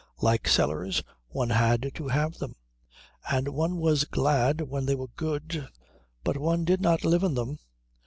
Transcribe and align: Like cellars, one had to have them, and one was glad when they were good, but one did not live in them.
Like 0.19 0.47
cellars, 0.47 1.03
one 1.29 1.51
had 1.51 1.91
to 1.93 2.07
have 2.07 2.39
them, 2.39 2.55
and 3.31 3.49
one 3.49 3.77
was 3.77 4.03
glad 4.05 4.61
when 4.61 4.87
they 4.87 4.95
were 4.95 5.09
good, 5.09 5.67
but 6.23 6.37
one 6.39 6.65
did 6.65 6.81
not 6.81 7.05
live 7.05 7.21
in 7.21 7.35
them. 7.35 7.59